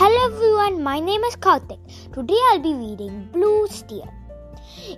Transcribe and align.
Hello 0.00 0.26
everyone, 0.26 0.84
my 0.84 1.00
name 1.00 1.24
is 1.24 1.34
Karthik. 1.34 1.80
Today 2.12 2.38
I'll 2.50 2.60
be 2.60 2.72
reading 2.72 3.28
Blue 3.32 3.66
Steel. 3.66 4.08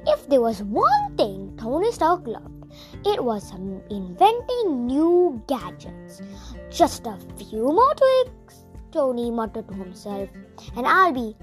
If 0.06 0.28
there 0.28 0.42
was 0.42 0.62
one 0.62 1.16
thing 1.16 1.56
Tony 1.58 1.90
Stark 1.90 2.26
loved, 2.26 2.66
it 3.06 3.24
was 3.24 3.50
inventing 3.50 4.86
new 4.86 5.42
gadgets. 5.48 6.20
Just 6.68 7.06
a 7.06 7.16
few 7.38 7.62
more 7.62 7.94
tweaks, 7.94 8.66
Tony 8.92 9.30
muttered 9.30 9.68
to 9.68 9.74
himself, 9.74 10.28
and 10.76 10.86
I'll 10.86 11.14
be. 11.14 11.34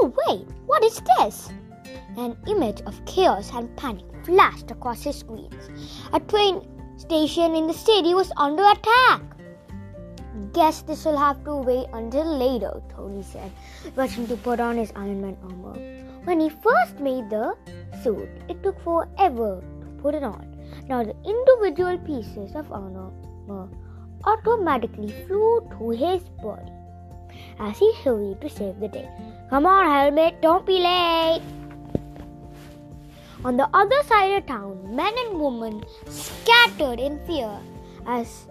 Oh, 0.00 0.10
wait, 0.26 0.48
what 0.64 0.82
is 0.82 1.02
this? 1.18 1.50
An 2.16 2.38
image 2.46 2.80
of 2.86 3.04
chaos 3.04 3.50
and 3.52 3.76
panic 3.76 4.06
flashed 4.24 4.70
across 4.70 5.02
his 5.02 5.16
screens. 5.18 5.68
A 6.14 6.20
train 6.20 6.66
station 6.96 7.54
in 7.54 7.66
the 7.66 7.74
city 7.74 8.14
was 8.14 8.32
under 8.38 8.64
attack. 8.64 9.37
Guess 10.52 10.82
this 10.82 11.04
will 11.04 11.16
have 11.16 11.42
to 11.44 11.56
wait 11.56 11.86
until 11.92 12.24
later, 12.38 12.80
Tony 12.94 13.22
said, 13.22 13.50
rushing 13.96 14.26
to 14.28 14.36
put 14.36 14.60
on 14.60 14.76
his 14.76 14.92
Iron 14.94 15.20
Man 15.20 15.36
armor. 15.42 15.74
When 16.24 16.40
he 16.40 16.48
first 16.48 17.00
made 17.00 17.28
the 17.30 17.56
suit, 18.02 18.28
it 18.48 18.62
took 18.62 18.80
forever 18.82 19.62
to 19.80 19.86
put 20.02 20.14
it 20.14 20.22
on. 20.22 20.46
Now 20.88 21.02
the 21.02 21.16
individual 21.24 21.98
pieces 21.98 22.54
of 22.54 22.70
armor 22.70 23.10
automatically 24.24 25.12
flew 25.26 25.66
to 25.78 25.90
his 25.90 26.22
body 26.42 26.72
as 27.58 27.78
he 27.78 27.92
hurried 28.04 28.40
to 28.40 28.48
save 28.48 28.78
the 28.80 28.88
day. 28.88 29.08
Come 29.50 29.66
on, 29.66 29.86
helmet, 29.86 30.40
don't 30.42 30.66
be 30.66 30.78
late! 30.78 31.42
On 33.44 33.56
the 33.56 33.68
other 33.72 34.02
side 34.04 34.38
of 34.38 34.46
town, 34.46 34.94
men 34.94 35.14
and 35.26 35.40
women 35.40 35.84
scattered 36.06 36.98
in 36.98 37.18
fear 37.26 37.58
as 38.06 38.46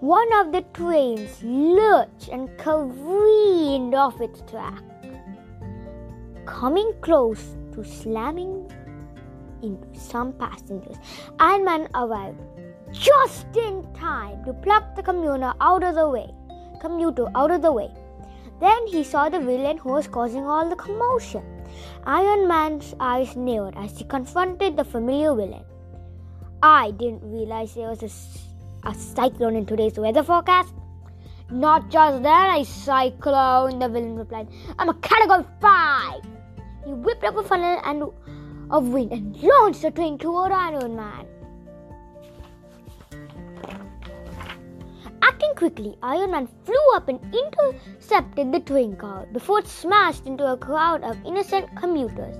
one 0.00 0.32
of 0.34 0.52
the 0.52 0.62
trains 0.74 1.42
lurched 1.42 2.28
and 2.28 2.48
careened 2.56 3.94
off 3.94 4.20
its 4.20 4.42
track, 4.42 4.82
coming 6.46 6.92
close 7.00 7.56
to 7.72 7.82
slamming 7.82 8.70
into 9.62 9.98
some 9.98 10.32
passengers. 10.34 10.96
Iron 11.40 11.64
Man 11.64 11.88
arrived 11.96 12.38
just 12.92 13.46
in 13.56 13.92
time 13.92 14.44
to 14.44 14.52
pluck 14.52 14.94
the 14.94 15.02
commuter 15.02 15.52
out 15.60 15.82
of 15.82 15.96
the 15.96 16.08
way. 16.08 16.30
Commuter 16.80 17.26
out 17.34 17.50
of 17.50 17.62
the 17.62 17.72
way. 17.72 17.90
Then 18.60 18.86
he 18.86 19.02
saw 19.02 19.28
the 19.28 19.40
villain 19.40 19.78
who 19.78 19.90
was 19.90 20.06
causing 20.06 20.44
all 20.44 20.68
the 20.68 20.76
commotion. 20.76 21.42
Iron 22.04 22.46
Man's 22.46 22.94
eyes 23.00 23.36
narrowed 23.36 23.76
as 23.76 23.98
he 23.98 24.04
confronted 24.04 24.76
the 24.76 24.84
familiar 24.84 25.34
villain. 25.34 25.64
I 26.62 26.92
didn't 26.92 27.22
realize 27.22 27.74
there 27.74 27.88
was 27.88 28.02
a 28.02 28.08
a 28.88 28.94
cyclone 28.94 29.54
in 29.54 29.66
today's 29.66 29.98
weather 29.98 30.22
forecast? 30.22 30.74
Not 31.50 31.90
just 31.90 32.22
that, 32.22 32.58
a 32.58 32.64
cyclone, 32.64 33.78
the 33.78 33.88
villain 33.88 34.16
replied. 34.16 34.48
I'm 34.78 34.88
a 34.88 34.94
category 34.94 35.44
5! 35.60 36.22
He 36.86 36.92
whipped 36.92 37.24
up 37.24 37.36
a 37.36 37.42
funnel 37.42 37.80
and 37.84 38.02
of 38.70 38.88
wind 38.88 39.12
and 39.12 39.36
launched 39.42 39.82
the 39.82 39.90
train 39.90 40.16
toward 40.16 40.52
Iron 40.52 40.96
Man. 40.96 41.26
Acting 45.22 45.54
quickly, 45.54 45.96
Iron 46.02 46.30
Man 46.30 46.48
flew 46.64 46.94
up 46.94 47.08
and 47.08 47.20
intercepted 47.34 48.52
the 48.52 48.60
train 48.60 48.96
car 48.96 49.26
before 49.32 49.58
it 49.58 49.66
smashed 49.66 50.26
into 50.26 50.50
a 50.50 50.56
crowd 50.56 51.02
of 51.02 51.16
innocent 51.26 51.68
commuters. 51.76 52.36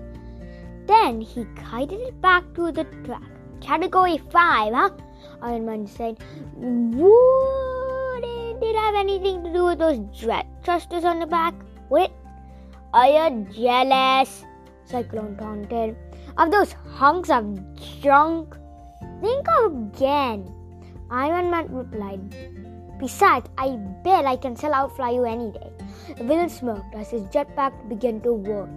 Then 0.86 1.20
he 1.20 1.44
guided 1.56 2.00
it 2.00 2.20
back 2.22 2.44
to 2.54 2.72
the 2.72 2.84
track. 3.04 3.22
Category 3.60 4.18
5, 4.30 4.72
huh? 4.72 4.90
Iron 5.42 5.66
Man 5.66 5.86
said, 5.86 6.18
Wouldn't 6.56 7.08
it 8.62 8.76
have 8.76 8.94
anything 8.94 9.44
to 9.44 9.52
do 9.52 9.64
with 9.64 9.78
those 9.78 9.98
dread 10.18 10.46
thrusters 10.62 11.04
on 11.04 11.20
the 11.20 11.26
back? 11.26 11.54
Would 11.90 12.10
Are 12.92 13.08
you 13.08 13.46
jealous? 13.52 14.44
Cyclone 14.84 15.36
taunted. 15.36 15.96
Of 16.36 16.50
those 16.50 16.72
hunks 16.72 17.30
of 17.30 17.58
junk? 18.00 18.56
Think 19.20 19.46
again. 19.64 20.52
Iron 21.10 21.50
Man 21.50 21.72
replied, 21.74 22.34
Besides, 22.98 23.48
I 23.56 23.76
bet 24.04 24.24
I 24.24 24.36
can 24.36 24.56
sell 24.56 24.74
out 24.74 24.96
fly 24.96 25.10
you 25.10 25.24
any 25.24 25.52
day. 25.52 25.70
The 26.16 26.24
villain 26.24 26.48
smirked 26.48 26.94
as 26.94 27.10
his 27.10 27.22
jetpack 27.30 27.88
began 27.88 28.20
to 28.22 28.34
whir. 28.34 28.68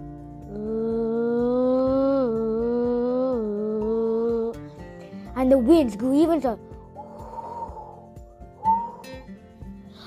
And 5.42 5.50
the 5.50 5.58
winds 5.58 5.96
grew 5.96 6.16
even 6.22 6.40
so. 6.40 6.58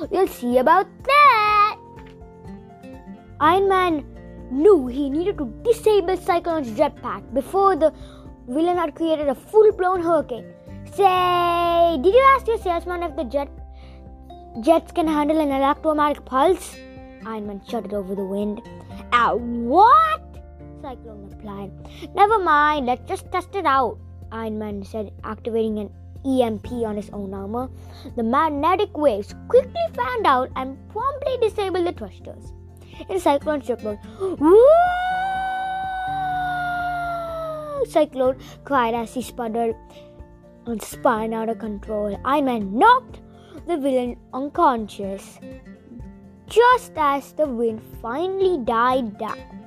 We'll 0.10 0.28
see 0.28 0.58
about 0.60 0.88
that. 1.04 1.78
Iron 3.42 3.68
Man 3.68 4.06
knew 4.50 4.88
he 4.88 5.10
needed 5.10 5.38
to 5.40 5.48
disable 5.64 6.16
Cyclone's 6.16 6.72
jetpack 6.80 7.34
before 7.34 7.76
the 7.76 7.92
villain 8.48 8.78
had 8.78 8.96
created 8.96 9.28
a 9.28 9.36
full-blown 9.36 10.02
hurricane. 10.02 10.46
Say, 10.86 11.98
did 12.02 12.14
you 12.14 12.24
ask 12.34 12.48
your 12.48 12.60
salesman 12.60 13.04
if 13.04 13.16
the 13.18 13.26
jet 13.26 13.50
jets 14.62 14.94
can 14.94 15.08
handle 15.08 15.42
an 15.42 15.52
electromagnetic 15.52 16.24
pulse? 16.24 16.78
Iron 17.26 17.48
Man 17.48 17.62
shouted 17.68 17.94
over 17.94 18.16
the 18.16 18.24
wind. 18.24 18.62
Ah, 19.12 19.34
what? 19.34 20.22
Cyclone 20.82 21.30
replied. 21.30 21.72
Never 22.16 22.40
mind, 22.40 22.86
let's 22.86 23.08
just 23.10 23.32
test 23.32 23.56
it 23.56 23.66
out. 23.66 23.98
Iron 24.32 24.60
Man 24.60 24.84
said, 24.84 25.12
activating 25.24 25.80
an 25.80 25.90
EMP 26.26 26.72
on 26.86 26.96
his 26.96 27.10
own 27.12 27.34
armor. 27.34 27.70
The 28.16 28.24
magnetic 28.24 28.98
waves 28.98 29.36
quickly 29.48 29.86
fanned 29.94 30.26
out 30.26 30.50
and 30.56 30.78
promptly 30.90 31.38
disabled 31.42 31.88
the 31.88 31.92
thrusters. 31.92 32.54
In 33.10 33.20
Cyclone 33.20 33.62
shipment, 33.62 34.00
Woo! 34.20 34.68
Cyclone 37.88 38.38
cried 38.64 38.96
as 38.96 39.14
he 39.14 39.22
sputtered 39.22 39.76
and 40.66 40.82
spun 40.82 41.34
out 41.34 41.50
of 41.50 41.60
control. 41.60 42.20
Iron 42.26 42.46
Man 42.46 42.78
knocked 42.78 43.22
the 43.68 43.78
villain 43.78 44.18
unconscious 44.34 45.40
just 46.48 46.94
as 46.96 47.34
the 47.34 47.48
wind 47.48 47.82
finally 48.02 48.64
died 48.64 49.18
down. 49.18 49.65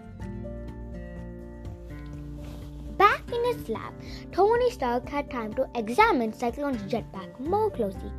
In 3.33 3.44
his 3.44 3.69
lab, 3.69 3.93
Tony 4.33 4.71
Stark 4.71 5.09
had 5.09 5.31
time 5.31 5.53
to 5.55 5.69
examine 5.75 6.33
Cyclone's 6.33 6.83
jetpack 6.83 7.39
more 7.41 7.71
closely. 7.71 8.11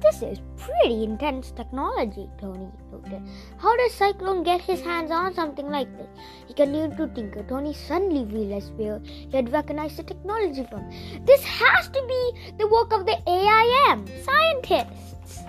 This 0.00 0.22
is 0.22 0.40
pretty 0.56 1.04
intense 1.04 1.50
technology, 1.50 2.28
Tony 2.40 2.70
noted. 2.90 3.22
How 3.58 3.76
does 3.76 3.92
Cyclone 3.92 4.42
get 4.42 4.62
his 4.62 4.80
hands 4.80 5.10
on 5.10 5.34
something 5.34 5.68
like 5.68 5.94
this? 5.98 6.08
He 6.48 6.54
continued 6.54 6.96
to 6.96 7.06
tinker. 7.08 7.42
Tony 7.42 7.74
suddenly 7.74 8.24
realized 8.24 8.72
where 8.78 8.98
he 9.04 9.28
had 9.30 9.52
recognized 9.52 9.98
the 9.98 10.02
technology 10.02 10.66
from. 10.70 10.90
This 11.26 11.44
has 11.44 11.88
to 11.88 12.02
be 12.08 12.52
the 12.58 12.66
work 12.68 12.94
of 12.94 13.04
the 13.04 13.18
AIM 13.28 14.06
scientists. 14.24 15.42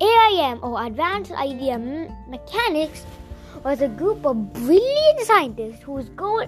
AIM, 0.00 0.60
or 0.62 0.86
Advanced 0.86 1.32
Idea 1.32 1.78
Mechanics, 2.28 3.04
was 3.68 3.82
a 3.82 3.88
group 4.00 4.24
of 4.24 4.50
brilliant 4.54 5.20
scientists 5.20 5.82
whose 5.82 6.08
goal 6.20 6.46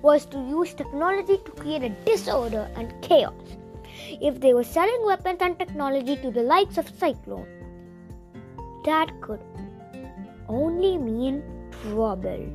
was 0.00 0.24
to 0.26 0.38
use 0.48 0.72
technology 0.72 1.36
to 1.44 1.50
create 1.62 1.82
a 1.82 1.88
disorder 2.10 2.70
and 2.76 2.94
chaos. 3.02 3.56
If 4.28 4.38
they 4.40 4.54
were 4.54 4.62
selling 4.62 5.04
weapons 5.04 5.38
and 5.40 5.58
technology 5.58 6.14
to 6.18 6.30
the 6.30 6.44
likes 6.44 6.78
of 6.78 6.88
Cyclone, 7.00 7.48
that 8.84 9.10
could 9.20 9.40
only 10.48 10.96
mean 10.98 11.42
trouble. 11.72 12.46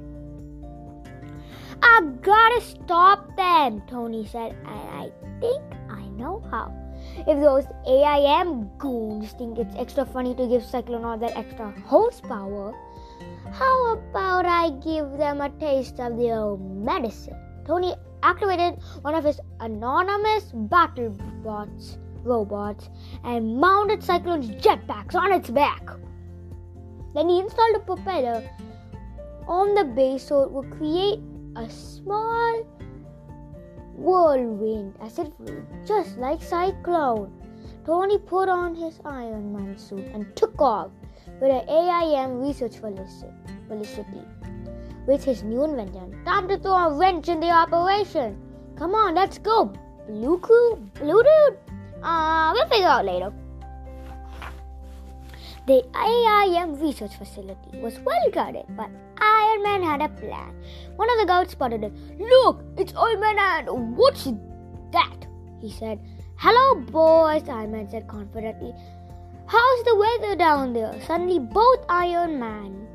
I've 1.84 2.22
gotta 2.22 2.62
stop 2.62 3.35
them, 3.35 3.81
Tony 3.89 4.25
said, 4.25 4.56
and 4.66 4.89
I 5.03 5.12
think 5.41 5.62
I 5.89 6.07
know 6.16 6.41
how. 6.50 6.74
If 7.28 7.41
those 7.41 7.66
AIM 7.85 8.72
goons 8.78 9.34
think 9.34 9.59
it's 9.59 9.75
extra 9.75 10.06
funny 10.06 10.33
to 10.36 10.48
give 10.48 10.63
Cyclone 10.63 11.04
all 11.04 11.18
that 11.18 11.36
extra 11.36 11.74
horsepower, 11.86 12.74
how 13.52 13.94
about 13.94 14.46
I 14.46 14.69
give 14.84 15.18
them 15.18 15.42
a 15.42 15.50
taste 15.50 16.00
of 16.00 16.18
their 16.18 16.36
own 16.36 16.84
medicine? 16.84 17.38
Tony 17.66 17.96
activated 18.24 18.80
one 19.02 19.16
of 19.16 19.24
his 19.24 19.40
anonymous 19.60 20.52
battle 20.54 21.10
bots 21.44 21.98
robots 22.24 22.90
and 23.24 23.58
mounted 23.60 24.04
Cyclone's 24.04 24.50
jetpacks 24.52 25.16
on 25.16 25.31
its 25.31 25.50
back. 25.50 25.90
Then 27.14 27.30
he 27.30 27.40
installed 27.40 27.78
a 27.78 27.80
propeller 27.80 28.48
on 29.48 29.74
the 29.75 29.86
base 29.86 30.24
so 30.28 30.44
it 30.44 30.52
would 30.52 30.69
create 30.72 31.19
a 31.56 31.69
small 31.69 32.64
whirlwind 33.96 34.96
as 35.02 35.18
it 35.18 35.31
flew, 35.38 35.66
just 35.86 36.18
like 36.18 36.44
Cyclone. 36.44 37.34
Tony 37.86 38.18
put 38.18 38.50
on 38.50 38.75
his 38.75 39.00
Iron 39.06 39.54
Man 39.54 39.78
suit 39.78 40.06
and 40.14 40.36
took 40.36 40.62
off 40.62 40.92
with 41.39 41.51
an 41.51 41.69
AIM 41.69 42.42
research 42.42 42.78
felicity 42.78 44.24
with 45.07 45.24
his 45.24 45.44
new 45.44 45.63
invention. 45.63 46.24
Time 46.25 46.48
to 46.48 46.57
throw 46.57 46.74
a 46.74 46.94
wrench 46.94 47.30
in 47.30 47.39
the 47.39 47.50
operation. 47.50 48.38
Come 48.75 48.94
on, 48.94 49.16
let's 49.16 49.38
go. 49.38 49.74
Blue 50.07 50.38
crew, 50.39 50.75
blue 50.95 51.24
dude. 51.24 51.57
Uh, 52.04 52.51
we'll 52.54 52.68
figure 52.68 52.88
out 52.88 53.06
later. 53.06 53.34
The 55.66 55.84
AIM 55.95 56.80
research 56.80 57.16
facility 57.18 57.80
was 57.80 58.00
well 58.00 58.31
guarded, 58.31 58.66
but 58.69 58.90
Iron 59.19 59.63
Man 59.63 59.83
had 59.83 60.01
a 60.01 60.10
plan. 60.10 60.56
One 60.95 61.10
of 61.10 61.19
the 61.19 61.25
guards 61.25 61.51
spotted 61.51 61.83
him. 61.83 61.94
Look, 62.19 62.63
it's 62.78 62.94
Iron 62.95 63.19
Man 63.19 63.38
and 63.68 63.98
what's 63.98 64.30
that? 64.94 65.28
He 65.60 65.72
said. 65.72 66.00
Hello, 66.38 66.80
boys, 66.81 67.50
Iron 67.50 67.72
Man 67.72 67.90
said 67.90 68.07
confidently. 68.07 68.74
How's 69.47 69.83
the 69.85 69.95
weather 69.95 70.35
down 70.35 70.73
there? 70.73 70.94
Suddenly, 71.07 71.39
both 71.39 71.85
Iron 71.88 72.38
Man 72.38 72.85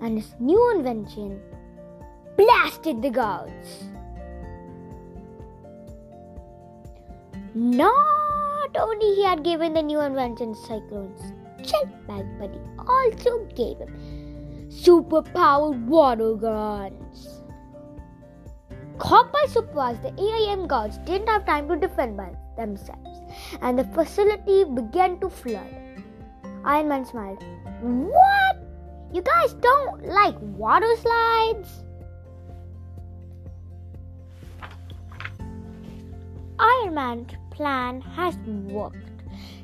and 0.00 0.16
his 0.16 0.34
new 0.40 0.72
invention 0.74 1.38
blasted 2.38 3.02
the 3.02 3.10
guards. 3.10 3.84
Not 7.54 8.74
only 8.74 9.14
he 9.14 9.22
had 9.22 9.44
given 9.44 9.74
the 9.74 9.82
new 9.82 10.00
invention 10.00 10.54
Cyclone's 10.54 11.20
jetpack, 11.60 12.26
but 12.38 12.50
he 12.50 12.60
also 12.78 13.44
gave 13.54 13.78
him 13.78 13.94
superpowered 14.70 15.84
water 15.84 16.34
guns. 16.34 17.43
Caught 18.98 19.32
by 19.32 19.44
surprise, 19.48 19.98
the 20.02 20.14
AIM 20.20 20.66
guards 20.66 20.98
didn't 20.98 21.28
have 21.28 21.44
time 21.44 21.68
to 21.68 21.76
defend 21.76 22.20
themselves, 22.56 23.20
and 23.60 23.78
the 23.78 23.84
facility 23.84 24.64
began 24.64 25.18
to 25.20 25.28
flood. 25.28 25.66
Iron 26.64 26.88
Man 26.88 27.04
smiled. 27.04 27.42
What? 27.82 28.56
You 29.12 29.22
guys 29.22 29.54
don't 29.54 30.06
like 30.06 30.36
water 30.40 30.94
slides? 30.96 31.84
Iron 36.58 36.94
Man's 36.94 37.32
plan 37.50 38.00
has 38.00 38.36
worked. 38.38 38.96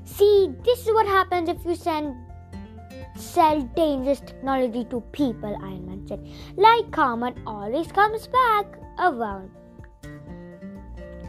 See, 0.04 0.52
this 0.64 0.86
is 0.86 0.92
what 0.92 1.06
happens 1.06 1.48
if 1.48 1.64
you 1.64 1.76
send 1.76 2.16
sell 3.30 3.62
dangerous 3.76 4.20
technology 4.20 4.84
to 4.90 5.00
people, 5.12 5.56
Iron 5.62 5.86
Man 5.86 6.06
said. 6.06 6.26
Like 6.56 6.90
karma 6.90 7.32
always 7.46 7.92
comes 7.92 8.26
back 8.26 8.66
around. 8.98 9.50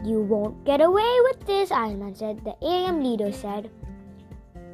You 0.04 0.20
won't 0.20 0.64
get 0.64 0.80
away 0.80 1.16
with 1.24 1.46
this, 1.46 1.70
Iron 1.70 2.00
Man 2.00 2.14
said. 2.14 2.44
The 2.44 2.56
AIM 2.60 3.02
leader 3.04 3.30
said. 3.30 3.70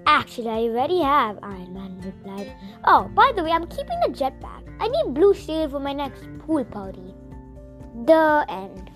Actually, 0.07 0.49
I 0.49 0.61
already 0.71 1.03
have, 1.03 1.39
Iron 1.43 1.75
Man 1.75 2.01
replied. 2.01 2.51
Oh, 2.85 3.11
by 3.15 3.31
the 3.37 3.45
way, 3.45 3.51
I'm 3.51 3.67
keeping 3.67 4.01
the 4.07 4.13
jetpack. 4.13 4.65
I 4.81 4.89
need 4.89 5.13
blue 5.13 5.35
steel 5.35 5.69
for 5.69 5.81
my 5.81 5.93
next 5.93 6.27
pool 6.39 6.65
party. 6.65 7.15
The 8.07 8.47
end. 8.49 8.91